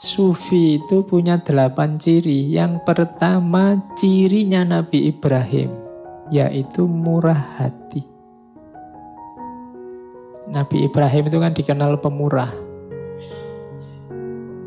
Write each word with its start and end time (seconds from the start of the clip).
Sufi 0.00 0.80
itu 0.80 1.04
punya 1.04 1.44
delapan 1.44 2.00
ciri. 2.00 2.48
Yang 2.48 2.88
pertama 2.88 3.84
cirinya 4.00 4.64
Nabi 4.64 5.12
Ibrahim, 5.12 5.76
yaitu 6.32 6.88
murah 6.88 7.60
hati. 7.60 8.08
Nabi 10.48 10.88
Ibrahim 10.88 11.28
itu 11.28 11.36
kan 11.36 11.52
dikenal 11.52 12.00
pemurah. 12.00 12.48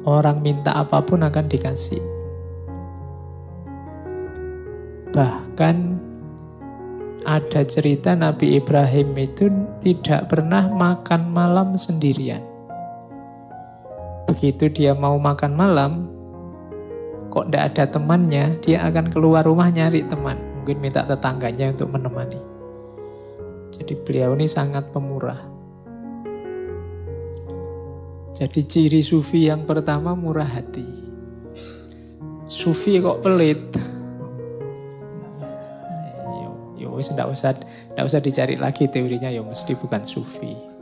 Orang 0.05 0.45
minta 0.45 0.77
apa 0.77 1.01
pun 1.01 1.25
akan 1.25 1.49
dikasih. 1.49 2.05
Bahkan 5.17 5.75
ada 7.25 7.61
cerita 7.65 8.13
Nabi 8.13 8.61
Ibrahim 8.61 9.17
itu 9.17 9.49
tidak 9.81 10.29
pernah 10.29 10.69
makan 10.69 11.33
malam 11.33 11.73
sendirian. 11.73 12.52
Begitu 14.29 14.71
dia 14.71 14.91
mau 14.95 15.19
makan 15.19 15.51
malam, 15.53 15.91
kok 17.29 17.49
tidak 17.49 17.63
ada 17.73 17.83
temannya, 17.97 18.57
dia 18.63 18.83
akan 18.87 19.11
keluar 19.11 19.43
rumah 19.43 19.67
nyari 19.69 20.05
teman. 20.07 20.39
Mungkin 20.61 20.79
minta 20.79 21.03
tetangganya 21.03 21.75
untuk 21.75 21.91
menemani. 21.91 22.39
Jadi 23.73 23.93
beliau 23.99 24.37
ini 24.37 24.47
sangat 24.47 24.89
pemurah. 24.93 25.41
Jadi 28.33 28.59
ciri 28.65 29.01
sufi 29.03 29.51
yang 29.51 29.67
pertama 29.67 30.15
murah 30.17 30.47
hati. 30.47 30.87
Sufi 32.49 32.97
kok 33.01 33.21
pelit, 33.21 33.61
wis 37.03 37.11
ndak 37.11 37.27
usah 37.27 37.51
ndak 37.97 38.05
usah 38.07 38.21
dicari 38.23 38.55
lagi 38.55 38.87
teorinya 38.87 39.27
ya 39.27 39.43
mesti 39.43 39.75
bukan 39.75 39.99
sufi. 40.07 40.72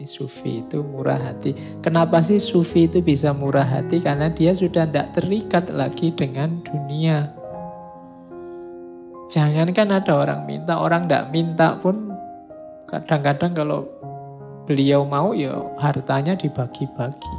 Jadi 0.00 0.16
sufi 0.16 0.64
itu 0.64 0.80
murah 0.80 1.20
hati. 1.20 1.52
Kenapa 1.84 2.24
sih 2.24 2.40
sufi 2.40 2.88
itu 2.88 3.04
bisa 3.04 3.36
murah 3.36 3.68
hati? 3.68 4.00
Karena 4.00 4.32
dia 4.32 4.56
sudah 4.56 4.88
tidak 4.88 5.12
terikat 5.12 5.68
lagi 5.76 6.08
dengan 6.08 6.64
dunia. 6.64 7.28
Jangankan 9.28 10.00
ada 10.00 10.12
orang 10.16 10.48
minta, 10.48 10.80
orang 10.80 11.04
tidak 11.04 11.28
minta 11.28 11.76
pun 11.84 12.16
kadang-kadang 12.88 13.52
kalau 13.52 13.84
beliau 14.64 15.04
mau 15.04 15.36
ya 15.36 15.52
hartanya 15.76 16.32
dibagi-bagi. 16.32 17.36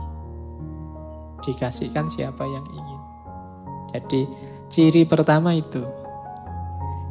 Dikasihkan 1.42 2.06
siapa 2.14 2.45
yang 2.45 2.66
ingin. 2.78 3.02
Jadi 3.89 4.22
ciri 4.70 5.02
pertama 5.09 5.58
itu 5.58 5.82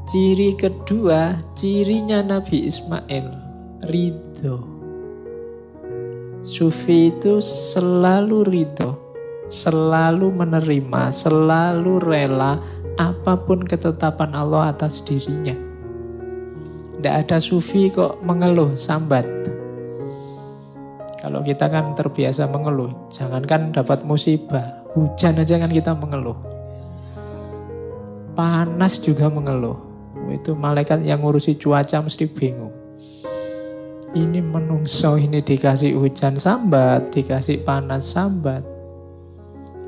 Ciri 0.06 0.54
kedua, 0.54 1.34
cirinya 1.58 2.22
Nabi 2.22 2.70
Ismail, 2.70 3.26
ridho. 3.90 4.69
Sufi 6.40 7.12
itu 7.12 7.36
selalu 7.44 8.48
ridho, 8.48 8.96
selalu 9.52 10.32
menerima, 10.32 11.12
selalu 11.12 12.00
rela 12.00 12.56
apa 12.96 13.36
pun 13.36 13.60
ketetapan 13.60 14.32
Allah 14.32 14.72
atas 14.72 15.04
dirinya. 15.04 15.52
Tidak 16.96 17.14
ada 17.14 17.36
sufi 17.36 17.92
kok 17.92 18.24
mengeluh, 18.24 18.72
sambat. 18.72 19.28
Kalau 21.20 21.44
kita 21.44 21.68
kan 21.68 21.92
terbiasa 21.92 22.48
mengeluh, 22.48 23.12
jangankan 23.12 23.76
dapat 23.76 24.00
musibah, 24.08 24.84
hujan 24.96 25.36
aja 25.36 25.60
kan 25.60 25.68
kita 25.68 25.92
mengeluh. 25.92 26.36
Panas 28.32 28.96
juga 29.04 29.28
mengeluh 29.28 29.90
itu 30.32 30.54
malaikat 30.56 31.02
yang 31.04 31.20
ngurusi 31.20 31.58
cuaca 31.60 32.00
mesti 32.00 32.24
bingung. 32.30 32.79
Ini 34.10 34.42
menungso 34.42 35.14
ini 35.14 35.38
dikasih 35.38 35.94
hujan 35.94 36.34
sambat, 36.34 37.14
dikasih 37.14 37.62
panas 37.62 38.10
sambat. 38.10 38.66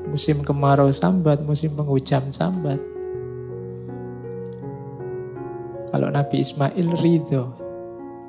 Musim 0.07 0.39
kemarau 0.47 0.87
sambat, 0.95 1.43
musim 1.43 1.75
penghujan 1.75 2.31
sambat. 2.31 2.79
Kalau 5.91 6.07
Nabi 6.07 6.39
Ismail 6.39 6.87
ridho, 7.03 7.51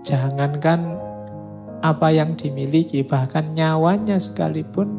jangankan 0.03 0.99
apa 1.78 2.10
yang 2.10 2.34
dimiliki, 2.34 3.06
bahkan 3.06 3.54
nyawanya 3.54 4.19
sekalipun, 4.19 4.99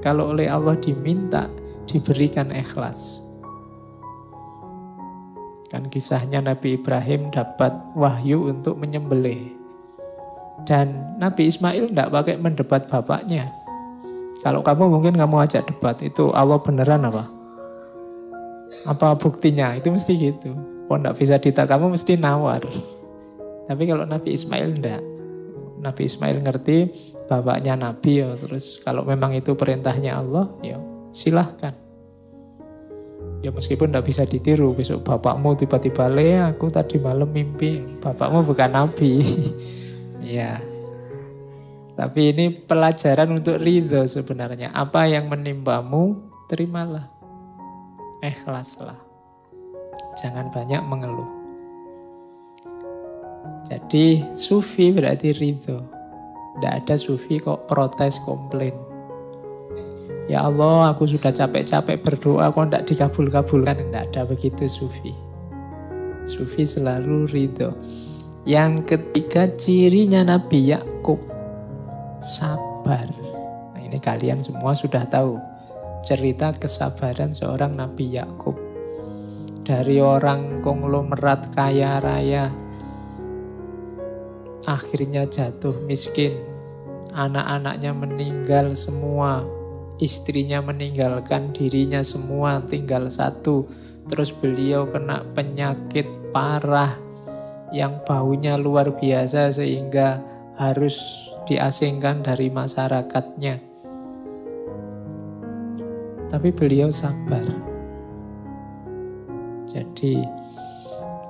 kalau 0.00 0.32
oleh 0.32 0.48
Allah 0.48 0.80
diminta, 0.80 1.52
diberikan 1.84 2.48
ikhlas. 2.48 3.28
Kan 5.68 5.92
kisahnya 5.92 6.40
Nabi 6.40 6.80
Ibrahim 6.80 7.28
dapat 7.28 7.76
wahyu 7.92 8.48
untuk 8.48 8.80
menyembelih. 8.80 9.59
Dan 10.68 11.16
Nabi 11.20 11.48
Ismail 11.48 11.90
tidak 11.90 12.12
pakai 12.12 12.36
mendebat 12.40 12.86
bapaknya. 12.86 13.50
Kalau 14.40 14.64
kamu 14.64 14.88
mungkin 14.88 15.14
kamu 15.20 15.36
ajak 15.44 15.68
debat, 15.68 16.00
itu 16.00 16.32
Allah 16.32 16.56
beneran 16.60 17.04
apa? 17.04 17.28
Apa 18.88 19.18
buktinya? 19.20 19.76
Itu 19.76 19.92
mesti 19.92 20.12
gitu. 20.16 20.56
Kalau 20.88 20.98
tidak 21.00 21.16
bisa 21.20 21.34
ditak 21.36 21.66
kamu 21.68 21.92
mesti 21.92 22.16
nawar. 22.16 22.64
Tapi 23.68 23.82
kalau 23.84 24.08
Nabi 24.08 24.34
Ismail 24.34 24.74
tidak. 24.80 25.02
Nabi 25.80 26.02
Ismail 26.08 26.38
ngerti 26.44 26.76
bapaknya 27.28 27.76
Nabi 27.76 28.24
ya. 28.24 28.32
Terus 28.34 28.80
kalau 28.80 29.04
memang 29.04 29.36
itu 29.36 29.52
perintahnya 29.52 30.18
Allah, 30.18 30.48
ya 30.64 30.80
silahkan. 31.12 31.76
Ya 33.40 33.48
meskipun 33.52 33.88
tidak 33.88 34.04
bisa 34.04 34.28
ditiru, 34.28 34.76
besok 34.76 35.00
bapakmu 35.00 35.56
tiba-tiba 35.56 36.12
le, 36.12 36.36
aku 36.44 36.68
tadi 36.68 37.00
malam 37.00 37.28
mimpi, 37.32 37.80
bapakmu 38.00 38.44
bukan 38.44 38.68
nabi. 38.68 39.12
ya. 40.22 40.60
Tapi 42.00 42.32
ini 42.32 42.48
pelajaran 42.48 43.28
untuk 43.28 43.60
ridho 43.60 44.08
sebenarnya. 44.08 44.72
Apa 44.72 45.04
yang 45.04 45.28
menimpamu, 45.28 46.32
terimalah. 46.48 47.12
Ikhlaslah. 48.24 48.96
Jangan 50.16 50.48
banyak 50.48 50.80
mengeluh. 50.88 51.28
Jadi 53.68 54.24
sufi 54.32 54.96
berarti 54.96 55.36
ridho. 55.36 55.84
Tidak 56.56 56.72
ada 56.84 56.96
sufi 56.96 57.36
kok 57.36 57.68
protes 57.68 58.16
komplain. 58.24 58.72
Ya 60.30 60.46
Allah, 60.46 60.94
aku 60.94 61.10
sudah 61.10 61.34
capek-capek 61.34 62.00
berdoa, 62.00 62.54
kok 62.54 62.70
tidak 62.70 62.86
dikabul-kabulkan. 62.86 63.76
Tidak 63.76 64.04
ada 64.14 64.22
begitu 64.24 64.64
sufi. 64.70 65.12
Sufi 66.24 66.64
selalu 66.64 67.28
ridho. 67.28 67.76
Yang 68.50 68.98
ketiga 68.98 69.46
cirinya 69.46 70.26
Nabi 70.26 70.74
Yakub 70.74 71.22
sabar. 72.18 73.06
Nah, 73.70 73.78
ini 73.78 73.94
kalian 74.02 74.42
semua 74.42 74.74
sudah 74.74 75.06
tahu 75.06 75.38
cerita 76.02 76.50
kesabaran 76.58 77.30
seorang 77.30 77.78
Nabi 77.78 78.18
Yakub. 78.18 78.58
Dari 79.62 80.02
orang 80.02 80.66
konglomerat 80.66 81.54
kaya 81.54 82.02
raya, 82.02 82.50
akhirnya 84.66 85.30
jatuh 85.30 85.86
miskin. 85.86 86.34
Anak-anaknya 87.14 87.94
meninggal 87.94 88.74
semua, 88.74 89.46
istrinya 90.02 90.58
meninggalkan 90.58 91.54
dirinya 91.54 92.02
semua 92.02 92.58
tinggal 92.66 93.06
satu. 93.14 93.70
Terus 94.10 94.34
beliau 94.34 94.90
kena 94.90 95.22
penyakit 95.38 96.34
parah 96.34 97.09
yang 97.70 98.02
baunya 98.02 98.58
luar 98.58 98.94
biasa 98.94 99.54
sehingga 99.54 100.22
harus 100.58 101.26
diasingkan 101.46 102.22
dari 102.22 102.52
masyarakatnya. 102.52 103.54
Tapi 106.30 106.48
beliau 106.54 106.92
sabar. 106.94 107.42
Jadi 109.66 110.22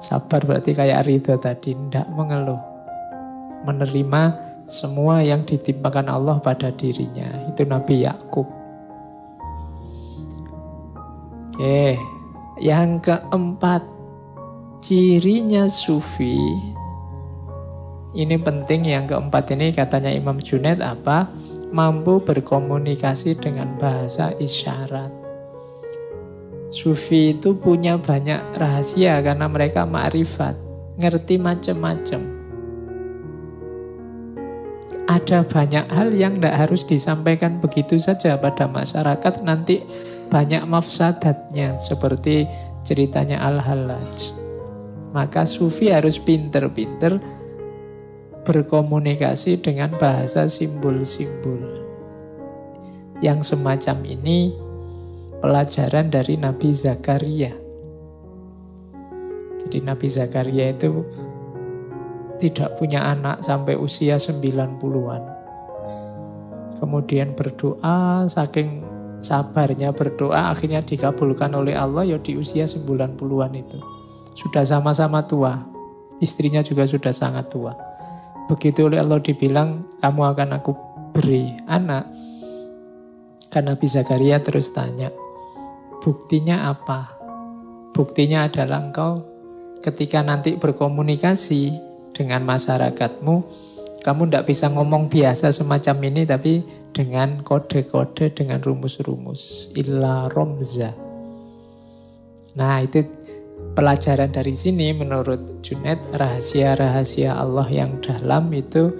sabar 0.00 0.40
berarti 0.44 0.72
kayak 0.76 1.08
Ridho 1.08 1.36
tadi, 1.40 1.72
tidak 1.72 2.08
mengeluh. 2.12 2.60
Menerima 3.64 4.22
semua 4.64 5.20
yang 5.20 5.44
ditimpakan 5.44 6.08
Allah 6.08 6.40
pada 6.40 6.72
dirinya. 6.72 7.28
Itu 7.48 7.68
Nabi 7.68 8.04
Yakub. 8.04 8.48
Oke, 11.60 12.00
yang 12.56 13.04
keempat, 13.04 13.84
cirinya 14.80 15.68
sufi. 15.68 16.40
Ini 18.16 18.40
penting 18.40 18.88
yang 18.88 19.04
keempat 19.06 19.52
ini 19.54 19.70
katanya 19.76 20.10
Imam 20.10 20.40
Junaid 20.40 20.80
apa? 20.80 21.30
Mampu 21.70 22.18
berkomunikasi 22.24 23.38
dengan 23.38 23.78
bahasa 23.78 24.34
isyarat. 24.40 25.12
Sufi 26.72 27.36
itu 27.38 27.54
punya 27.54 28.00
banyak 28.00 28.56
rahasia 28.56 29.20
karena 29.22 29.46
mereka 29.46 29.86
makrifat, 29.86 30.58
ngerti 30.98 31.38
macam-macam. 31.38 32.22
Ada 35.06 35.42
banyak 35.42 35.86
hal 35.90 36.14
yang 36.14 36.38
tidak 36.38 36.56
harus 36.66 36.82
disampaikan 36.86 37.58
begitu 37.58 37.98
saja 37.98 38.38
pada 38.38 38.70
masyarakat 38.70 39.42
nanti 39.42 39.82
banyak 40.30 40.62
mafsadatnya 40.66 41.78
seperti 41.82 42.46
ceritanya 42.86 43.42
Al-Hallaj. 43.42 44.39
Maka 45.10 45.42
sufi 45.42 45.90
harus 45.90 46.22
pinter-pinter 46.22 47.18
berkomunikasi 48.46 49.60
dengan 49.60 49.94
bahasa 49.98 50.46
simbol-simbol. 50.46 51.60
Yang 53.20 53.52
semacam 53.52 53.96
ini 54.06 54.54
pelajaran 55.44 56.08
dari 56.08 56.40
Nabi 56.40 56.68
Zakaria. 56.72 57.52
Jadi 59.60 59.78
Nabi 59.84 60.06
Zakaria 60.08 60.72
itu 60.72 61.04
tidak 62.40 62.80
punya 62.80 63.12
anak 63.12 63.44
sampai 63.44 63.76
usia 63.76 64.16
90-an. 64.16 65.22
Kemudian 66.80 67.36
berdoa, 67.36 68.24
saking 68.24 68.80
sabarnya 69.20 69.92
berdoa, 69.92 70.48
akhirnya 70.48 70.80
dikabulkan 70.80 71.52
oleh 71.52 71.76
Allah 71.76 72.08
ya 72.08 72.16
di 72.16 72.40
usia 72.40 72.64
90-an 72.64 73.52
itu. 73.52 73.99
Sudah 74.34 74.62
sama-sama 74.62 75.26
tua, 75.26 75.60
istrinya 76.22 76.62
juga 76.62 76.86
sudah 76.86 77.10
sangat 77.10 77.50
tua. 77.50 77.74
Begitu 78.46 78.86
oleh 78.86 78.98
Allah 78.98 79.22
dibilang, 79.22 79.86
kamu 80.02 80.20
akan 80.34 80.48
aku 80.58 80.72
beri 81.14 81.54
anak. 81.66 82.06
Karena 83.50 83.74
Nabi 83.74 83.86
Zakaria 83.90 84.38
terus 84.38 84.70
tanya, 84.70 85.10
buktinya 86.02 86.70
apa? 86.70 87.18
Buktinya 87.90 88.46
adalah 88.46 88.78
engkau 88.78 89.26
ketika 89.82 90.22
nanti 90.22 90.54
berkomunikasi 90.54 91.74
dengan 92.14 92.46
masyarakatmu, 92.46 93.36
kamu 94.00 94.22
tidak 94.28 94.46
bisa 94.48 94.66
ngomong 94.70 95.12
biasa 95.12 95.52
semacam 95.52 95.96
ini, 96.08 96.22
tapi 96.24 96.64
dengan 96.94 97.44
kode-kode, 97.44 98.32
dengan 98.32 98.62
rumus-rumus. 98.62 99.72
Illa 99.76 100.30
romza. 100.30 100.94
Nah 102.56 102.82
itu 102.82 103.04
pelajaran 103.74 104.30
dari 104.30 104.54
sini 104.54 104.92
menurut 104.92 105.62
Junet, 105.64 105.98
rahasia-rahasia 106.14 107.36
Allah 107.36 107.66
yang 107.70 108.02
dalam 108.02 108.50
itu 108.50 108.92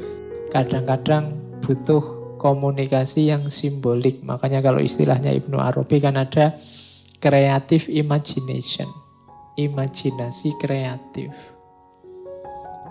kadang-kadang 0.50 1.34
butuh 1.62 2.36
komunikasi 2.40 3.30
yang 3.30 3.46
simbolik. 3.52 4.24
Makanya 4.24 4.64
kalau 4.64 4.80
istilahnya 4.80 5.30
Ibnu 5.36 5.60
Arabi 5.60 6.00
kan 6.00 6.16
ada 6.16 6.56
creative 7.20 7.92
imagination. 7.92 8.88
Imajinasi 9.60 10.56
kreatif 10.56 11.34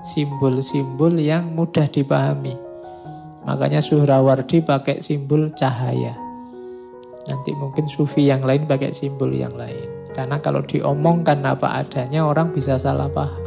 simbol-simbol 0.04 1.12
yang 1.20 1.52
mudah 1.56 1.88
dipahami. 1.92 2.56
Makanya 3.44 3.84
Suhrawardi 3.84 4.64
pakai 4.64 5.02
simbol 5.04 5.52
cahaya. 5.56 6.16
Nanti 7.28 7.52
mungkin 7.54 7.86
sufi 7.86 8.26
yang 8.30 8.44
lain 8.46 8.66
pakai 8.66 8.94
simbol 8.96 9.30
yang 9.34 9.54
lain. 9.54 9.99
Karena 10.20 10.36
kalau 10.44 10.60
diomongkan 10.60 11.40
apa 11.48 11.80
adanya 11.80 12.28
orang 12.28 12.52
bisa 12.52 12.76
salah 12.76 13.08
paham. 13.08 13.40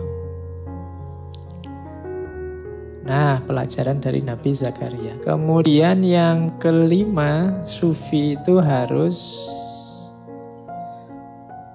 Nah, 3.05 3.45
pelajaran 3.45 4.01
dari 4.01 4.25
Nabi 4.25 4.57
Zakaria. 4.57 5.13
Kemudian 5.21 6.01
yang 6.01 6.57
kelima, 6.57 7.61
sufi 7.61 8.41
itu 8.41 8.57
harus 8.57 9.37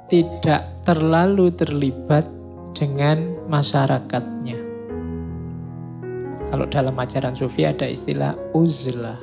tidak 0.10 0.66
terlalu 0.82 1.54
terlibat 1.54 2.26
dengan 2.74 3.38
masyarakatnya. 3.46 4.58
Kalau 6.50 6.66
dalam 6.74 6.98
ajaran 6.98 7.38
sufi 7.38 7.70
ada 7.70 7.86
istilah 7.86 8.34
uzlah. 8.58 9.22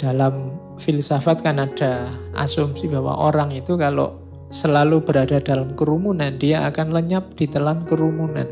Dalam 0.00 0.59
filsafat 0.80 1.44
kan 1.44 1.60
ada 1.60 2.08
asumsi 2.32 2.88
bahwa 2.88 3.12
orang 3.12 3.52
itu 3.52 3.76
kalau 3.76 4.16
selalu 4.48 5.04
berada 5.04 5.38
dalam 5.38 5.76
kerumunan, 5.76 6.34
dia 6.40 6.64
akan 6.66 6.96
lenyap 6.96 7.36
di 7.36 7.46
telan 7.46 7.84
kerumunan. 7.84 8.48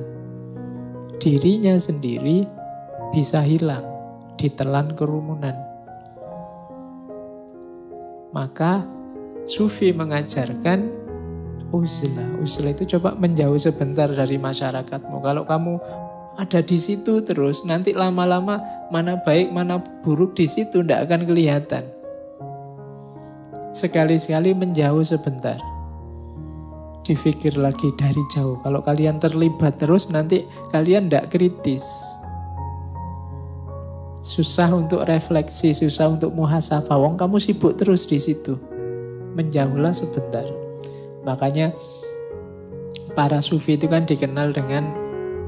Dirinya 1.19 1.75
sendiri 1.81 2.47
bisa 3.11 3.43
hilang 3.43 3.83
di 4.39 4.53
telan 4.53 4.95
kerumunan. 4.95 5.57
Maka 8.31 8.87
sufi 9.49 9.91
mengajarkan 9.91 10.87
uzlah. 11.75 12.29
Uzlah 12.39 12.71
itu 12.71 12.95
coba 12.95 13.19
menjauh 13.19 13.59
sebentar 13.59 14.07
dari 14.07 14.39
masyarakatmu. 14.39 15.19
Kalau 15.19 15.43
kamu 15.43 15.75
ada 16.39 16.63
di 16.63 16.79
situ 16.79 17.27
terus. 17.27 17.67
Nanti 17.67 17.91
lama-lama 17.91 18.63
mana 18.95 19.19
baik 19.19 19.51
mana 19.51 19.83
buruk 20.07 20.39
di 20.39 20.47
situ 20.47 20.87
tidak 20.87 21.11
akan 21.11 21.27
kelihatan. 21.27 21.98
Sekali-sekali 23.77 24.57
menjauh 24.57 25.05
sebentar. 25.05 25.57
Difikir 27.05 27.57
lagi 27.57 27.89
dari 27.97 28.21
jauh. 28.33 28.61
Kalau 28.61 28.85
kalian 28.85 29.17
terlibat 29.21 29.81
terus 29.81 30.13
nanti 30.13 30.45
kalian 30.73 31.09
tidak 31.09 31.33
kritis. 31.33 31.85
Susah 34.21 34.69
untuk 34.77 35.09
refleksi, 35.09 35.73
susah 35.73 36.13
untuk 36.13 36.37
muhasabah. 36.37 37.01
Wong 37.01 37.17
kamu 37.17 37.41
sibuk 37.41 37.81
terus 37.81 38.05
di 38.05 38.21
situ. 38.21 38.61
Menjauhlah 39.33 39.95
sebentar. 39.97 40.45
Makanya 41.25 41.73
para 43.17 43.41
sufi 43.41 43.81
itu 43.81 43.89
kan 43.89 44.05
dikenal 44.05 44.53
dengan 44.53 44.93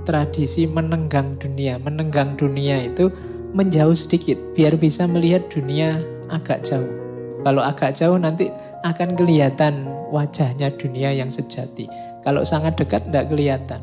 tradisi 0.08 0.64
menenggang 0.64 1.36
dunia. 1.36 1.76
Menenggang 1.76 2.40
dunia 2.40 2.88
itu 2.88 3.12
menjauh 3.52 3.92
sedikit 3.92 4.38
biar 4.56 4.78
bisa 4.78 5.04
melihat 5.04 5.44
dunia 5.52 6.00
agak 6.30 6.64
jauh. 6.64 7.09
Kalau 7.40 7.64
agak 7.64 7.96
jauh 7.96 8.20
nanti 8.20 8.52
akan 8.84 9.16
kelihatan 9.16 9.88
wajahnya 10.12 10.72
dunia 10.76 11.12
yang 11.16 11.32
sejati. 11.32 11.88
Kalau 12.20 12.44
sangat 12.44 12.76
dekat 12.76 13.08
tidak 13.08 13.32
kelihatan. 13.32 13.80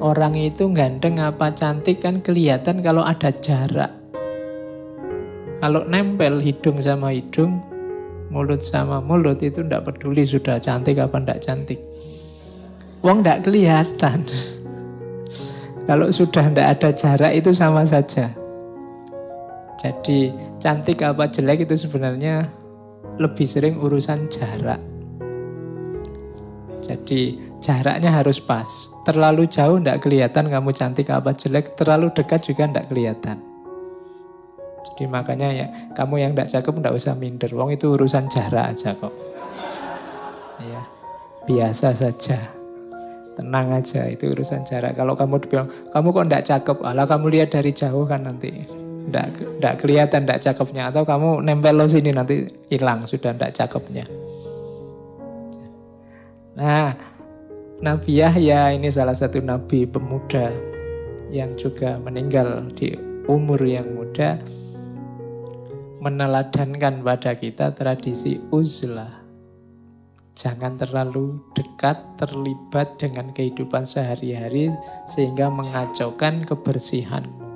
Orang 0.00 0.32
itu 0.32 0.64
ganteng 0.72 1.20
apa 1.20 1.52
cantik 1.52 2.00
kan 2.00 2.24
kelihatan 2.24 2.80
kalau 2.80 3.04
ada 3.04 3.28
jarak. 3.30 3.92
Kalau 5.60 5.84
nempel 5.84 6.40
hidung 6.40 6.80
sama 6.80 7.12
hidung, 7.12 7.60
mulut 8.32 8.64
sama 8.64 9.04
mulut 9.04 9.36
itu 9.44 9.60
tidak 9.60 9.92
peduli 9.92 10.24
sudah 10.24 10.56
cantik 10.56 10.96
apa 10.96 11.20
tidak 11.20 11.38
cantik. 11.44 11.80
Wong 13.04 13.20
tidak 13.20 13.44
kelihatan. 13.44 14.24
Kalau 15.88 16.08
sudah 16.08 16.48
tidak 16.48 16.66
ada 16.80 16.90
jarak 16.96 17.32
itu 17.36 17.52
sama 17.52 17.84
saja. 17.84 18.39
Jadi 19.80 20.28
cantik 20.60 21.00
apa 21.00 21.32
jelek 21.32 21.64
itu 21.64 21.88
sebenarnya 21.88 22.44
lebih 23.16 23.48
sering 23.48 23.80
urusan 23.80 24.28
jarak. 24.28 24.76
Jadi 26.84 27.40
jaraknya 27.64 28.12
harus 28.12 28.44
pas. 28.44 28.68
Terlalu 29.08 29.48
jauh 29.48 29.80
tidak 29.80 30.04
kelihatan 30.04 30.52
kamu 30.52 30.76
cantik 30.76 31.08
apa 31.08 31.32
jelek. 31.32 31.72
Terlalu 31.80 32.12
dekat 32.12 32.44
juga 32.44 32.68
tidak 32.68 32.92
kelihatan. 32.92 33.40
Jadi 34.84 35.04
makanya 35.08 35.48
ya 35.48 35.66
kamu 35.96 36.28
yang 36.28 36.32
tidak 36.36 36.52
cakep 36.52 36.74
tidak 36.76 36.94
usah 37.00 37.14
minder. 37.16 37.50
Wong 37.56 37.72
itu 37.72 37.88
urusan 37.88 38.28
jarak 38.28 38.76
aja 38.76 38.92
kok. 38.92 39.14
Ya, 40.60 40.84
biasa 41.48 41.96
saja. 41.96 42.36
Tenang 43.32 43.72
aja, 43.72 44.04
itu 44.12 44.28
urusan 44.28 44.68
jarak. 44.68 44.92
Kalau 44.92 45.16
kamu 45.16 45.40
bilang, 45.48 45.72
kamu 45.88 46.12
kok 46.12 46.24
enggak 46.28 46.44
cakep, 46.44 46.76
alah 46.84 47.08
kamu 47.08 47.32
lihat 47.32 47.56
dari 47.56 47.72
jauh 47.72 48.04
kan 48.04 48.28
nanti. 48.28 48.79
Enggak 49.08 49.80
kelihatan 49.80 50.28
enggak 50.28 50.42
cakepnya. 50.44 50.92
Atau 50.92 51.08
kamu 51.08 51.40
nempel 51.40 51.78
lo 51.78 51.86
sini 51.88 52.12
nanti 52.12 52.44
hilang, 52.68 53.08
sudah 53.08 53.32
enggak 53.32 53.56
cakepnya. 53.56 54.04
Nah, 56.60 56.92
Nabi 57.80 58.20
Yahya 58.20 58.76
ini 58.76 58.92
salah 58.92 59.16
satu 59.16 59.40
nabi 59.40 59.88
pemuda 59.88 60.52
yang 61.32 61.56
juga 61.56 61.96
meninggal 61.96 62.68
di 62.76 62.92
umur 63.24 63.62
yang 63.64 63.88
muda 63.96 64.36
meneladankan 66.04 67.00
pada 67.00 67.32
kita 67.36 67.72
tradisi 67.72 68.36
uzlah 68.52 69.20
Jangan 70.40 70.80
terlalu 70.80 71.36
dekat 71.52 72.16
terlibat 72.16 72.96
dengan 72.96 73.28
kehidupan 73.28 73.84
sehari-hari 73.84 74.72
sehingga 75.04 75.52
mengacaukan 75.52 76.48
kebersihanmu. 76.48 77.49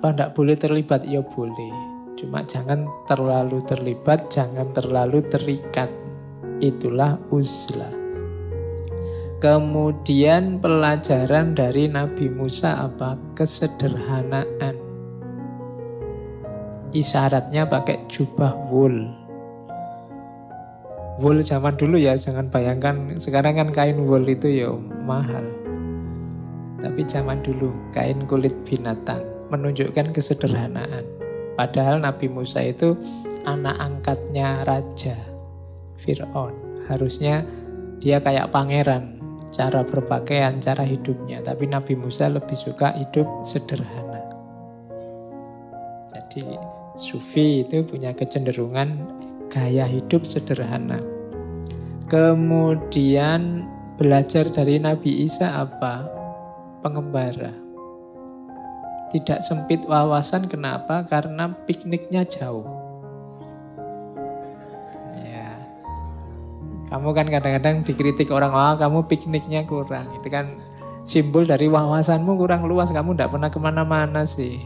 Apa 0.00 0.16
tidak 0.16 0.32
boleh 0.32 0.56
terlibat? 0.56 1.04
Ya 1.04 1.20
boleh. 1.20 1.76
Cuma 2.16 2.40
jangan 2.48 2.88
terlalu 3.04 3.60
terlibat, 3.68 4.32
jangan 4.32 4.72
terlalu 4.72 5.20
terikat. 5.28 5.92
Itulah 6.56 7.20
uzlah. 7.28 7.92
Kemudian 9.44 10.56
pelajaran 10.56 11.52
dari 11.52 11.92
Nabi 11.92 12.32
Musa 12.32 12.80
apa? 12.80 13.20
Kesederhanaan. 13.36 14.80
Isyaratnya 16.96 17.68
pakai 17.68 18.08
jubah 18.08 18.56
wool 18.72 19.04
wool 21.20 21.44
zaman 21.44 21.76
dulu 21.76 22.00
ya 22.00 22.16
jangan 22.16 22.48
bayangkan 22.48 23.20
sekarang 23.20 23.60
kan 23.60 23.68
kain 23.76 24.08
wool 24.08 24.24
itu 24.24 24.48
ya 24.64 24.72
mahal 25.04 25.44
tapi 26.80 27.04
zaman 27.04 27.44
dulu 27.44 27.68
kain 27.92 28.24
kulit 28.24 28.56
binatang 28.64 29.20
menunjukkan 29.50 30.14
kesederhanaan 30.14 31.04
padahal 31.58 32.00
Nabi 32.00 32.30
Musa 32.30 32.64
itu 32.64 32.96
anak 33.44 33.76
angkatnya 33.76 34.62
raja 34.64 35.18
Fir'aun 36.00 36.86
harusnya 36.88 37.44
dia 38.00 38.16
kayak 38.16 38.48
pangeran 38.48 39.20
cara 39.50 39.82
berpakaian, 39.82 40.62
cara 40.62 40.86
hidupnya 40.86 41.42
tapi 41.42 41.66
Nabi 41.66 41.98
Musa 41.98 42.30
lebih 42.30 42.54
suka 42.54 42.94
hidup 42.94 43.26
sederhana 43.42 44.22
Jadi 46.10 46.46
sufi 46.94 47.66
itu 47.66 47.82
punya 47.82 48.14
kecenderungan 48.14 49.20
gaya 49.50 49.82
hidup 49.84 50.22
sederhana. 50.22 51.02
Kemudian 52.06 53.66
belajar 53.98 54.46
dari 54.46 54.78
Nabi 54.78 55.26
Isa 55.26 55.66
apa? 55.66 56.06
Pengembara. 56.80 57.69
Tidak 59.10 59.42
sempit 59.42 59.82
wawasan 59.90 60.46
kenapa? 60.46 61.02
Karena 61.02 61.50
pikniknya 61.66 62.22
jauh. 62.22 62.62
Ya. 65.18 65.50
Kamu 66.86 67.10
kan 67.10 67.26
kadang-kadang 67.26 67.82
dikritik 67.82 68.30
orang, 68.30 68.54
wah 68.54 68.78
kamu 68.78 69.10
pikniknya 69.10 69.66
kurang. 69.66 70.06
Itu 70.14 70.30
kan 70.30 70.62
simbol 71.02 71.42
dari 71.42 71.66
wawasanmu 71.66 72.38
kurang 72.38 72.70
luas. 72.70 72.94
Kamu 72.94 73.18
tidak 73.18 73.34
pernah 73.34 73.50
ke 73.50 73.58
mana-mana 73.58 74.22
sih. 74.22 74.62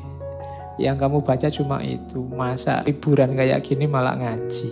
Yang 0.76 1.08
kamu 1.08 1.24
baca 1.24 1.48
cuma 1.48 1.80
itu. 1.80 2.20
Masa 2.28 2.84
liburan 2.84 3.32
kayak 3.32 3.64
gini 3.64 3.88
malah 3.88 4.12
ngaji. 4.12 4.68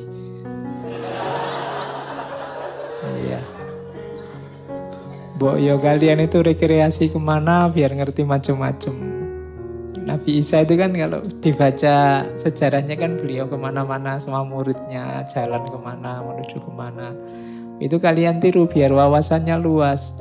Iya. 3.25 3.41
Mbok 5.41 5.57
yo 5.65 5.81
kalian 5.81 6.29
itu 6.29 6.45
rekreasi 6.45 7.09
ke 7.09 7.17
mana 7.17 7.73
biar 7.73 7.97
ngerti 7.97 8.21
macem-macem. 8.21 9.12
Nabi 10.23 10.39
Isa 10.39 10.63
itu 10.63 10.79
kan 10.79 10.95
kalau 10.95 11.19
dibaca 11.43 12.23
sejarahnya 12.39 12.95
kan 12.95 13.19
beliau 13.19 13.51
ke 13.51 13.59
mana-mana 13.59 14.23
sama 14.23 14.47
muridnya 14.47 15.27
jalan 15.27 15.67
ke 15.67 15.75
mana 15.83 16.23
menuju 16.23 16.63
ke 16.63 16.71
mana. 16.71 17.11
Itu 17.83 17.99
kalian 17.99 18.39
tiru 18.39 18.71
biar 18.71 18.95
wawasannya 18.95 19.59
luas. 19.59 20.15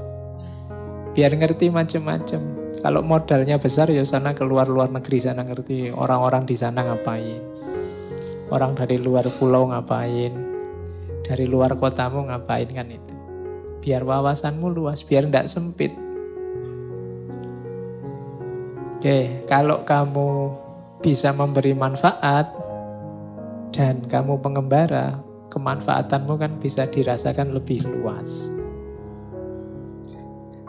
Biar 1.13 1.37
ngerti 1.37 1.69
macem-macem. 1.69 2.41
Kalau 2.81 3.05
modalnya 3.05 3.61
besar 3.61 3.93
ya 3.93 4.01
sana 4.01 4.33
keluar 4.33 4.65
luar 4.65 4.89
negeri 4.89 5.21
sana 5.21 5.45
ngerti 5.45 5.93
orang-orang 5.93 6.49
di 6.49 6.57
sana 6.57 6.81
ngapain. 6.81 7.37
Orang 8.49 8.73
dari 8.73 8.97
luar 8.97 9.29
pulau 9.37 9.69
ngapain. 9.69 10.33
Dari 11.29 11.45
luar 11.45 11.77
kotamu 11.77 12.25
ngapain 12.25 12.73
kan 12.73 12.89
itu. 12.89 13.13
Biar 13.85 14.01
wawasanmu 14.01 14.65
luas, 14.65 15.05
biar 15.05 15.29
tidak 15.29 15.45
sempit. 15.45 15.93
Oke, 19.01 19.41
kalau 19.49 19.81
kamu 19.81 20.53
bisa 21.01 21.33
memberi 21.33 21.73
manfaat 21.73 22.53
dan 23.73 24.05
kamu 24.05 24.37
pengembara, 24.45 25.17
kemanfaatanmu 25.49 26.37
kan 26.37 26.61
bisa 26.61 26.85
dirasakan 26.85 27.49
lebih 27.49 27.81
luas. 27.81 28.53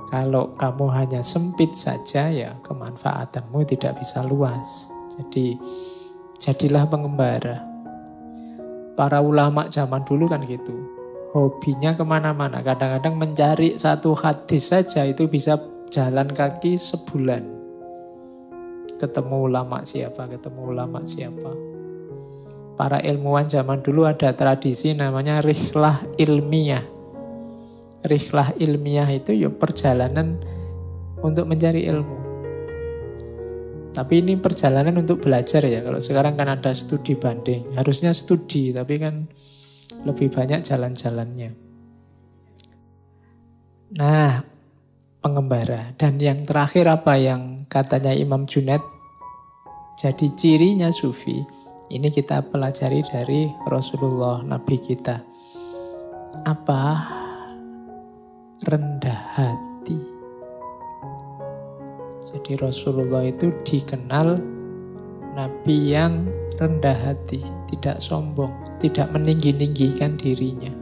Kalau 0.08 0.56
kamu 0.56 0.84
hanya 0.96 1.20
sempit 1.20 1.76
saja 1.76 2.32
ya 2.32 2.56
kemanfaatanmu 2.64 3.68
tidak 3.68 4.00
bisa 4.00 4.24
luas. 4.24 4.88
Jadi 5.12 5.60
jadilah 6.40 6.88
pengembara. 6.88 7.60
Para 8.96 9.20
ulama 9.20 9.68
zaman 9.68 10.08
dulu 10.08 10.24
kan 10.32 10.40
gitu. 10.48 10.72
Hobinya 11.36 11.92
ke 11.92 12.00
mana-mana. 12.00 12.64
Kadang-kadang 12.64 13.12
mencari 13.12 13.76
satu 13.76 14.16
hadis 14.16 14.72
saja 14.72 15.04
itu 15.04 15.28
bisa 15.28 15.60
jalan 15.92 16.32
kaki 16.32 16.80
sebulan. 16.80 17.61
Ketemu 19.02 19.50
ulama 19.50 19.82
siapa, 19.82 20.30
ketemu 20.30 20.60
ulama 20.70 21.02
siapa. 21.02 21.50
Para 22.78 23.02
ilmuwan 23.02 23.50
zaman 23.50 23.82
dulu 23.82 24.06
ada 24.06 24.30
tradisi 24.30 24.94
namanya 24.94 25.42
rihlah 25.42 26.06
ilmiah 26.16 26.92
rihlah 28.02 28.54
ilmiah 28.58 29.06
itu 29.10 29.30
ya 29.34 29.50
perjalanan 29.50 30.42
untuk 31.22 31.46
mencari 31.46 31.86
ilmu. 31.86 32.18
Tapi 33.92 34.24
ini 34.24 34.40
perjalanan 34.40 35.04
untuk 35.04 35.20
belajar 35.22 35.62
ya. 35.68 35.84
Kalau 35.84 36.00
sekarang 36.00 36.34
kan 36.34 36.48
ada 36.48 36.72
studi 36.72 37.12
banding. 37.12 37.76
Harusnya 37.76 38.10
studi, 38.16 38.72
tapi 38.72 38.96
kan 38.96 39.28
lebih 40.08 40.32
banyak 40.32 40.64
jalan-jalannya. 40.64 41.50
Nah, 44.00 44.40
pengembara. 45.20 45.92
Dan 46.00 46.16
yang 46.16 46.48
terakhir 46.48 46.88
apa 46.88 47.20
yang 47.20 47.51
katanya 47.72 48.12
Imam 48.12 48.44
Junaid? 48.44 48.84
Jadi 49.96 50.28
cirinya 50.36 50.92
sufi. 50.92 51.40
Ini 51.88 52.08
kita 52.12 52.44
pelajari 52.52 53.00
dari 53.00 53.48
Rasulullah 53.64 54.44
Nabi 54.44 54.76
kita. 54.76 55.16
Apa 56.44 56.82
rendah 58.68 59.20
hati. 59.36 59.96
Jadi 62.28 62.52
Rasulullah 62.60 63.24
itu 63.24 63.52
dikenal 63.64 64.40
Nabi 65.32 65.96
yang 65.96 66.24
rendah 66.60 66.96
hati, 66.96 67.40
tidak 67.72 68.00
sombong, 68.04 68.52
tidak 68.80 69.08
meninggi-ninggikan 69.12 70.16
dirinya. 70.16 70.72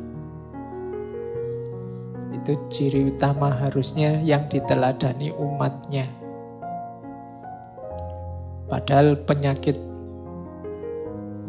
Itu 2.35 2.55
ciri 2.71 3.11
utama 3.11 3.51
harusnya 3.51 4.23
yang 4.23 4.47
diteladani 4.47 5.35
umatnya. 5.35 6.20
Padahal 8.71 9.19
penyakit 9.27 9.75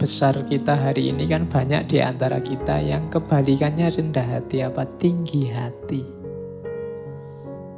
besar 0.02 0.34
kita 0.50 0.74
hari 0.74 1.14
ini 1.14 1.30
kan 1.30 1.46
banyak 1.46 1.86
di 1.86 2.02
antara 2.02 2.42
kita 2.42 2.82
yang 2.82 3.06
kebalikannya 3.14 3.86
rendah 3.86 4.26
hati 4.26 4.66
apa 4.66 4.90
tinggi 4.98 5.46
hati 5.54 6.22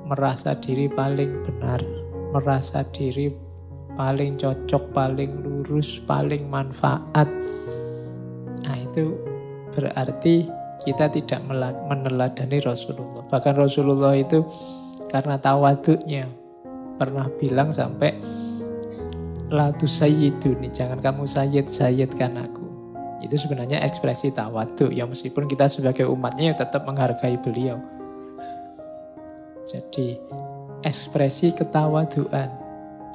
merasa 0.07 0.53
diri 0.59 0.91
paling 0.91 1.41
benar, 1.41 1.81
merasa 2.35 2.83
diri 2.91 3.31
paling 3.97 4.37
cocok, 4.37 4.93
paling 4.93 5.31
lurus, 5.41 5.97
paling 6.03 6.45
manfaat. 6.49 7.25
Nah 8.61 8.77
itu 8.77 9.17
berarti 9.73 10.45
kita 10.83 11.09
tidak 11.09 11.41
meneladani 11.89 12.61
Rasulullah. 12.61 13.25
Bahkan 13.25 13.55
Rasulullah 13.55 14.13
itu 14.13 14.43
karena 15.09 15.39
tawaduknya 15.41 16.29
pernah 17.01 17.25
bilang 17.41 17.73
sampai 17.73 18.13
latu 19.53 19.85
sayyiduni, 19.85 20.73
jangan 20.73 20.97
kamu 20.97 21.29
sayyid-sayyidkan 21.29 22.33
aku. 22.41 22.65
Itu 23.21 23.37
sebenarnya 23.37 23.85
ekspresi 23.85 24.33
tawaduk 24.33 24.89
ya 24.89 25.05
meskipun 25.05 25.45
kita 25.45 25.69
sebagai 25.69 26.09
umatnya 26.09 26.51
ya 26.51 26.55
tetap 26.65 26.83
menghargai 26.89 27.37
beliau. 27.39 27.77
Jadi 29.63 30.19
ekspresi 30.83 31.53
ketawaduan. 31.55 32.49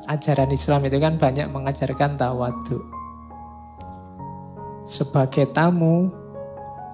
Ajaran 0.08 0.48
Islam 0.48 0.88
itu 0.88 0.96
kan 0.96 1.20
banyak 1.20 1.50
mengajarkan 1.52 2.16
tawadu. 2.16 2.80
Sebagai 4.88 5.52
tamu, 5.52 6.08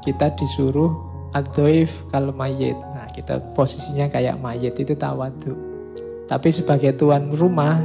kita 0.02 0.34
disuruh 0.34 0.90
adoif 1.30 2.02
kalau 2.10 2.34
mayit. 2.34 2.74
Nah, 2.74 3.06
kita 3.14 3.38
posisinya 3.54 4.10
kayak 4.10 4.42
mayit 4.42 4.74
itu 4.74 4.98
tawadu. 4.98 5.54
Tapi 6.26 6.48
sebagai 6.50 6.98
tuan 6.98 7.30
rumah, 7.30 7.78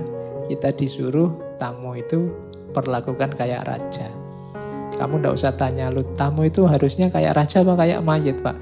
kita 0.50 0.74
disuruh 0.74 1.49
tamu 1.60 1.94
itu 2.00 2.32
perlakukan 2.72 3.36
kayak 3.36 3.68
raja. 3.68 4.08
Kamu 4.96 5.22
ndak 5.22 5.36
usah 5.38 5.54
tanya 5.54 5.92
lu, 5.94 6.02
tamu 6.18 6.48
itu 6.48 6.66
harusnya 6.66 7.08
kayak 7.08 7.38
raja 7.38 7.62
apa 7.62 7.78
kayak 7.78 8.04
mayit, 8.04 8.40
Pak? 8.42 8.58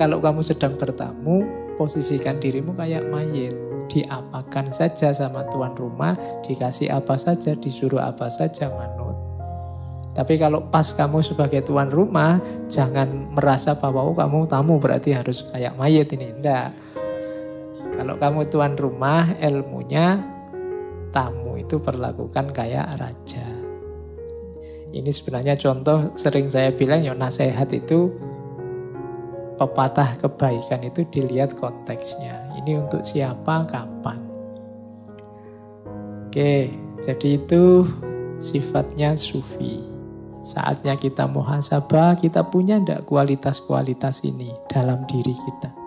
Kalau 0.00 0.18
kamu 0.18 0.40
sedang 0.42 0.74
bertamu, 0.74 1.46
posisikan 1.76 2.40
dirimu 2.40 2.72
kayak 2.74 3.06
mayit. 3.06 3.52
Diapakan 3.86 4.74
saja 4.74 5.14
sama 5.14 5.46
tuan 5.46 5.76
rumah, 5.78 6.18
dikasih 6.42 6.90
apa 6.90 7.14
saja, 7.14 7.54
disuruh 7.54 8.02
apa 8.02 8.26
saja 8.26 8.66
manut. 8.72 9.14
Tapi 10.16 10.40
kalau 10.40 10.64
pas 10.72 10.90
kamu 10.96 11.20
sebagai 11.20 11.60
tuan 11.62 11.92
rumah, 11.92 12.40
jangan 12.72 13.36
merasa 13.36 13.76
bahwa 13.76 14.00
oh, 14.10 14.16
kamu 14.16 14.48
tamu 14.48 14.80
berarti 14.80 15.12
harus 15.12 15.44
kayak 15.52 15.76
mayit 15.76 16.08
ini. 16.16 16.32
Enggak. 16.32 16.72
Kalau 17.94 18.16
kamu 18.18 18.48
tuan 18.48 18.74
rumah, 18.74 19.36
ilmunya 19.38 20.35
tamu 21.16 21.56
itu 21.56 21.80
perlakukan 21.80 22.52
kayak 22.52 23.00
raja. 23.00 23.48
Ini 24.92 25.08
sebenarnya 25.08 25.56
contoh 25.56 26.12
sering 26.12 26.52
saya 26.52 26.76
bilang 26.76 27.00
ya 27.00 27.16
nasihat 27.16 27.72
itu 27.72 28.12
pepatah 29.56 30.20
kebaikan 30.20 30.84
itu 30.84 31.08
dilihat 31.08 31.56
konteksnya. 31.56 32.52
Ini 32.60 32.84
untuk 32.84 33.00
siapa, 33.00 33.64
kapan. 33.64 34.20
Oke, 36.28 36.68
jadi 37.00 37.28
itu 37.40 37.88
sifatnya 38.36 39.16
sufi. 39.16 39.80
Saatnya 40.44 41.00
kita 41.00 41.24
muhasabah, 41.24 42.20
kita 42.20 42.44
punya 42.46 42.76
ndak 42.76 43.08
kualitas-kualitas 43.08 44.20
ini 44.28 44.52
dalam 44.68 45.08
diri 45.08 45.32
kita. 45.32 45.85